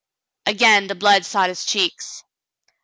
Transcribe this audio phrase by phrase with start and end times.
[0.47, 2.23] Again the blood sought his cheeks.